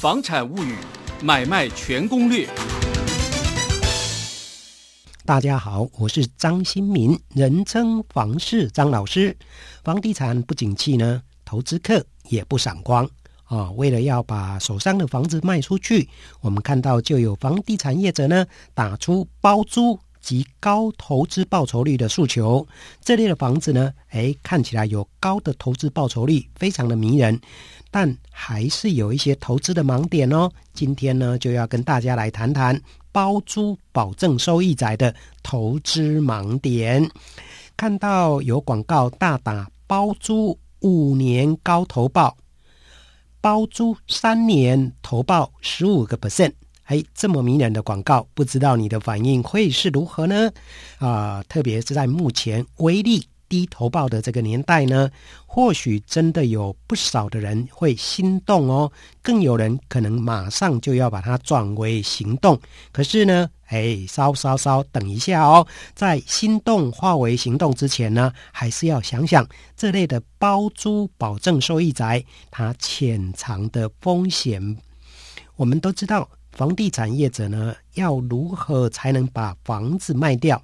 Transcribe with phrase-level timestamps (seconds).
[0.00, 0.76] 房产物语
[1.22, 2.48] 买卖全攻略。
[5.26, 9.36] 大家好，我是张新民，人称房市张老师。
[9.84, 13.06] 房地产不景气呢，投资客也不闪光
[13.44, 16.08] 啊、为了要把手上的房子卖出去，
[16.40, 22.66] 我们看到就有房地产业者呢，打出包租及高投资报酬率的诉求。
[23.02, 27.40] 这类的房子呢，诶，看起来有高的投资报酬率，非常的迷人，
[27.90, 30.50] 但还是有一些投资的盲点哦。
[30.74, 32.80] 今天呢，就要跟大家来谈谈。
[33.12, 35.12] 包租保证收益宅的
[35.42, 37.10] 投资盲点，
[37.76, 42.36] 看到有广告大打包租五年高投报，
[43.40, 46.52] 包租三年投报十五个 percent，
[46.90, 50.50] 哎，这么迷人的广告，不知道你的反应会是如何呢？
[50.98, 55.08] 啊、特别是在目前威力低投报的这个年代呢，
[55.46, 58.90] 或许真的有不少的人会心动哦，
[59.22, 62.58] 更有人可能马上就要把它转为行动。
[62.90, 74.76] 可是呢，哎，稍稍稍等一下哦，在心动化为行动之前呢，还是要想想这类的包租保证收益宅它潜藏的风险。
[75.54, 80.60] 我们都知道，房地产业者呢，要如何才能把房子卖掉？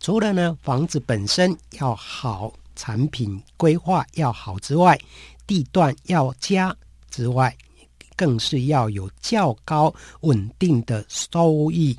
[0.00, 4.98] 除了呢，房子本身要好，产品规划要好之外，
[5.46, 6.74] 地段要佳
[7.10, 7.54] 之外，
[8.16, 11.96] 更是要有较高稳定的收益。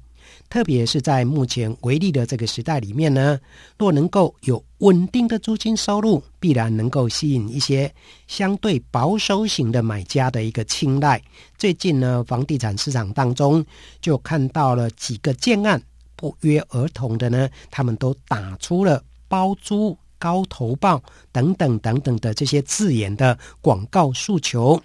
[0.49, 3.39] 特别是在目前微利的这个时代里面呢，
[3.77, 7.93] 若能够有稳定的租金收入，必然能够吸引一些
[8.27, 11.21] 相对保守型的买家的一个青睐。
[11.57, 13.65] 最近呢，房地产市场当中
[14.01, 15.81] 就看到了几个建案。
[16.15, 24.81] 不约而同的呢，他们都打出了包租高投报等等等等的这些字眼的广告诉求。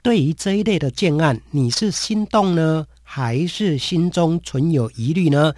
[0.00, 5.52] 对于这一类的建案，你是心动呢，还是心中存有疑虑呢？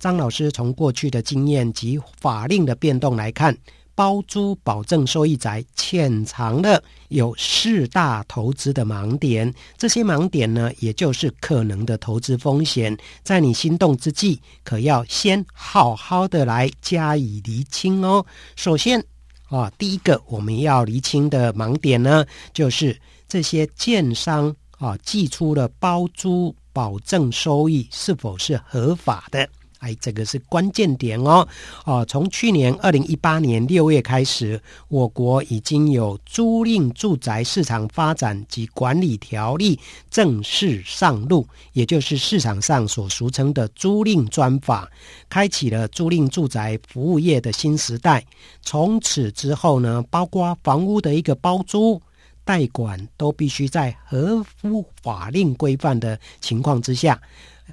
[0.00, 3.56] 张老师从过去的经验及法令的变动来看。
[3.94, 18.26] 包租保证收益宅潜藏了有四大投资的盲点，这些盲点呢，也就是可能的投资风险，在你心动之际，可要先好好的来加以厘清哦。
[18.56, 19.02] 首先
[19.48, 29.48] 啊，第一个我们要厘清的盲点呢，就是这些建商啊寄出了包租保证收益是否是合法的。
[29.78, 31.46] 哎，这个是关键点哦！
[31.86, 39.78] 哦，从去年二零一八年六月开始，我国已经有租赁住宅市场发展及管理条例
[40.10, 44.90] 正式上路，也就是市场上所俗称的租赁专法，
[45.30, 48.22] 开启了租赁住宅服务业的新时代。
[48.60, 52.00] 从此之后呢，包括房屋的一个包租
[52.46, 57.20] 代管，都必须在合乎法令规范的情况之下，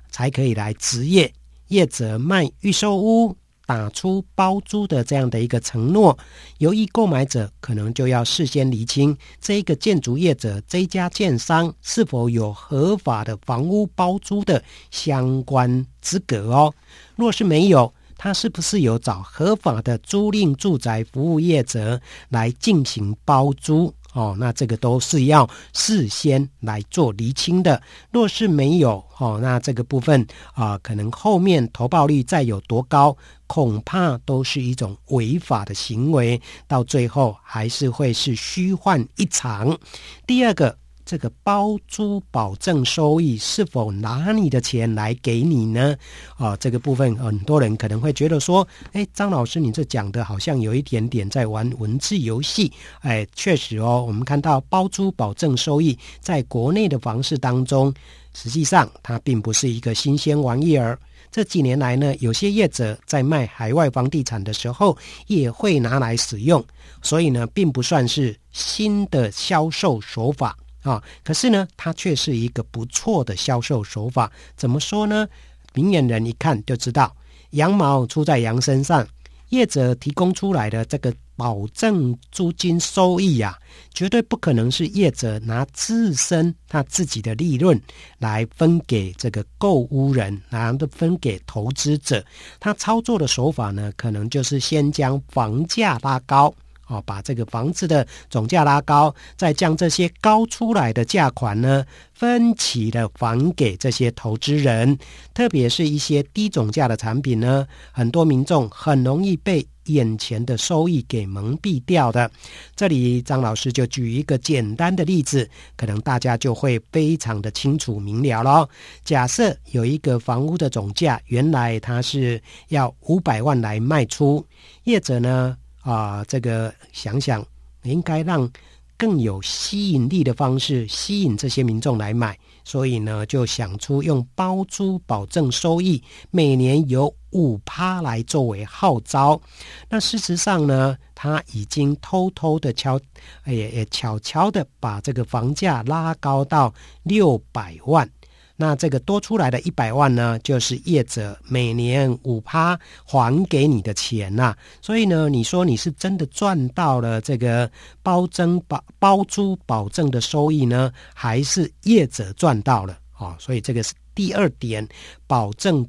[0.09, 1.31] 才可以来执业。
[1.67, 6.17] 业者卖预售屋，打出包租的这样的一个承诺，
[6.57, 16.73] 由于购买者可能就要事先厘清这个建筑业者这一家建商是否有合法的房屋包租的相关资格哦。
[17.15, 23.93] 若是没有，他是不是有找合法的租赁住宅服务业者来进行包租？
[24.13, 27.81] 哦，那这个都是要事先来做厘清的。
[28.11, 33.15] 若是没有，哦，那这个部分啊，可能后面投报率再有多高，
[33.47, 39.77] 恐怕都是一种违法的行为，到最后还是会是虚幻一场。
[40.25, 40.77] 第二个。
[41.05, 45.95] 这个包租保证收益是否拿你的钱来给你呢？
[46.37, 52.71] 啊，这个部分很多人可能会觉得说，哎，张老师，你这讲的好像有一点点在玩文字游戏。
[53.01, 57.93] 哎，确实哦，我们看到包租保证收益在国内的房市当中，
[58.33, 60.97] 实际上它并不是一个新鲜玩意儿。
[61.31, 64.95] 这几年来呢，有些业者在卖海外房地产的时候
[65.27, 66.63] 也会拿来使用，
[67.01, 70.55] 所以呢，并不算是新的销售手法。
[70.83, 74.31] 啊、可是呢，它却是一个不错的销售手法。
[74.55, 75.27] 怎么说呢？
[75.73, 77.15] 明眼人一看就知道，
[77.51, 79.07] 羊毛出在羊身上。
[79.49, 83.59] 业者提供出来的这个保证租金收益呀、啊，
[83.93, 87.79] 绝对不可能是业者拿自身他自己的利润
[88.17, 92.25] 来分给这个购屋人，然后分给投资者。
[92.59, 96.51] 他操作的手法呢，可能就是先将房价拉高。
[96.87, 104.97] 哦，把这个房子的总价拉高，再将这些高出来的价款呢，分期的还给这些投资人，
[105.33, 112.29] 特别是一些低总价的产品呢，很多民众很容易被眼前的收益给蒙蔽掉的。
[112.75, 118.67] 这里张老师就举一个简单的例子，可能大家就会非常的清楚明了了。
[119.03, 124.45] 假设有一个房屋的总价，原来它是要五百万来卖出，
[124.83, 127.45] 业者呢，啊、这个想想
[127.83, 128.49] 应该让
[128.97, 136.01] 更有吸引力的方式吸引这些民众来买，所以呢，就想出用包租保证收益，
[136.31, 139.41] 每年有五趴来作为号召。
[139.89, 142.97] 那事实上呢，他已经偷偷的悄，
[143.45, 148.09] 也也悄悄的把这个房价拉高到六百万。
[148.55, 157.69] 那这个多出来的一百万呢，就是业者每年五趴还给你的钱呐、所以呢，你说你是真的赚到了这个
[158.01, 164.87] 包增保包租保证的收益呢，还是业者赚到了啊、所以这个是第二点，
[165.27, 165.87] 保证。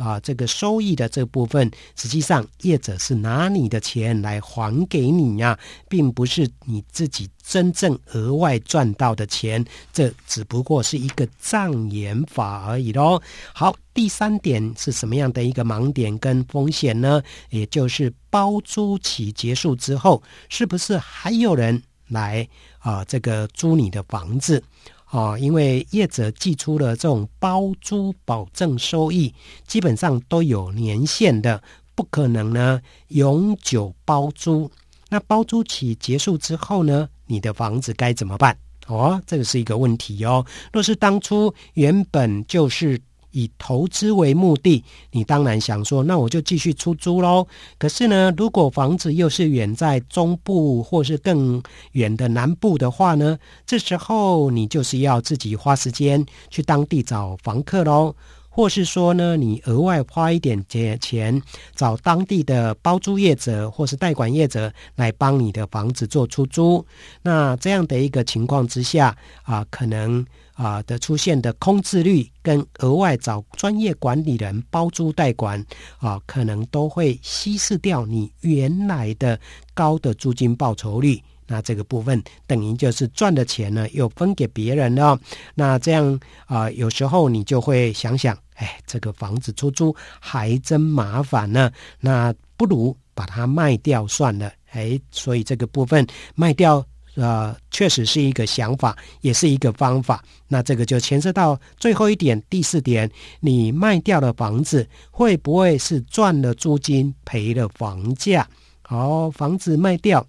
[0.00, 5.58] 啊，这个收益的这部分，实际上业者是拿你的钱来还给你呀、啊，
[5.88, 13.20] 并不是你自己真正额外赚到的钱，这只不过是一个障眼法而已喽。
[13.52, 17.22] 好，第三点是什么样的一个盲点跟风险呢？
[17.50, 22.48] 也就是包租期结束之后，是不是还有人来
[22.78, 24.62] 啊这个租你的房子？
[25.10, 29.34] 哦，因为业者寄出了这种包租保证收益，
[29.66, 31.62] 基本上都有年限的，
[31.94, 34.70] 不可能呢永久包租。
[35.08, 38.56] 那包租期结束之后呢，你的房子该怎么办？
[38.86, 40.46] 哦，这个是一个问题哦。
[40.72, 43.00] 若是当初原本就是。
[43.32, 47.46] 以投资为目的，你当然想说，那我就继续出租喽。
[47.78, 51.62] 可是呢，如果房子又是远在中部或是更
[51.92, 58.14] 远的南部的话呢，这时候你就是要自己花时间去当地找房客喽。
[58.50, 61.40] 或是说呢，你额外花一点钱
[61.74, 66.84] 找当地的包租业者或是代管业者来帮你的房子做出租。
[67.22, 70.26] 那这样的一个情况之下啊，可能。
[70.54, 75.64] 啊的出现的空置率跟额外找专业管理人包租代管
[75.96, 79.40] 啊，可能都会稀释掉你原来的
[79.72, 81.18] 高的租金报酬率。
[81.50, 85.18] 那这个部分等于就是赚的钱呢又分给别人了。
[85.52, 91.72] 那这样啊，有时候你就会想想，哎，这个房子出租还真麻烦呢。
[91.98, 94.52] 那不如把它卖掉算了。
[94.70, 96.06] 哎，所以这个部分
[96.36, 96.86] 卖掉。
[97.16, 100.24] 呃，确实是一个想法，也是一个方法。
[100.46, 103.10] 那这个就牵涉到最后一点，第四点，
[103.40, 108.48] 你卖掉的房子会不会是赚了租金，赔了房价？
[108.82, 110.24] 好，房子卖掉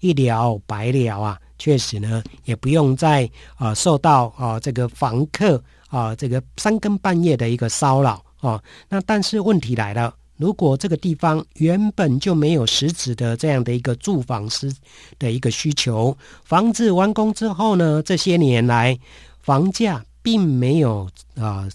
[0.00, 1.38] 一了百了啊！
[1.58, 10.12] 确实呢，也不用再、呃、受到啊、呃、这个房客啊、这个三更半夜的一个骚扰啊、那但是问题来了。
[10.36, 14.74] 如果这个地方原本就没有实质的这样的一个住房师
[15.16, 18.98] 的一个需求，房子完工之后呢，这些年来
[19.40, 21.68] 房价并没有啊、呃、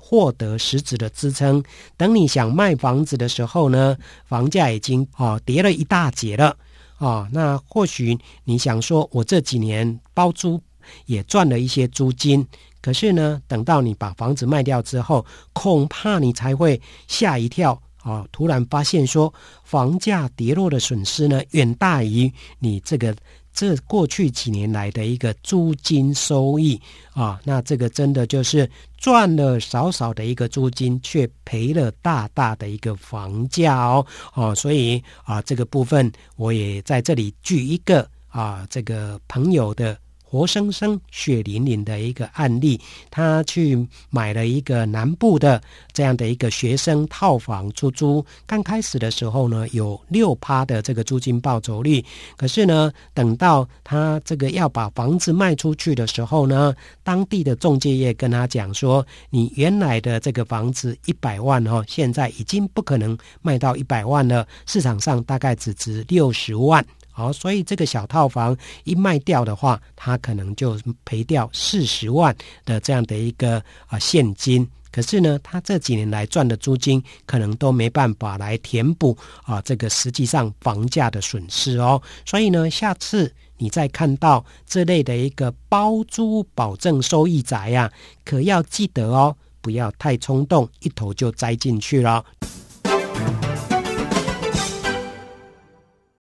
[0.00, 1.62] 获得实质的支撑。
[1.98, 3.94] 等你想卖房子的时候呢，
[4.24, 6.56] 房价已经啊、跌了一大截了
[6.98, 10.60] 啊、那或许你想说，我这几年包租
[11.06, 12.46] 也赚了一些租金，
[12.80, 17.80] 可是呢，等到你把房子卖掉之后，恐怕你才会吓一跳。
[18.06, 18.24] 啊！
[18.30, 19.34] 突然发现说，
[19.64, 23.12] 房价跌落的损失呢，远大于你这个
[23.56, 26.80] 这过去几年来的一个租金收益
[27.14, 27.40] 啊。
[27.42, 34.06] 那这个真的就是赚了少少的一个租金，却赔了大大的一个房价哦。
[34.34, 39.98] 哦，所以啊，这个部分我也在这里举一个啊，这个朋友的。
[40.28, 42.80] 活生生、血淋淋的一个案例，
[43.10, 48.24] 他去买了一个南部的这样的一个学生套房出租。
[48.44, 52.04] 刚开始的时候呢，有六趴的这个租金报酬率。
[52.36, 66.84] 可是呢，等到他这个要把房子卖出去的时候呢，当地的中介业跟他讲说：“你原来的这个房子一百万哦，现在已经不可能卖到一百万了，市场上大概只值六十万。”
[67.16, 68.54] 好，所以这个小套房
[68.84, 73.56] 一卖掉的话，他可能就赔掉四十万的这样的一个
[73.86, 74.68] 啊现金。
[74.92, 82.02] 可是呢，他这几年来赚的租金可能都没办法来填补啊这个实际上房价的损失哦。
[82.26, 87.90] 所以呢，下次你再看到这类的一个包租保证收益宅呀，
[88.26, 92.22] 可要记得哦，不要太冲动，一头就栽进去了。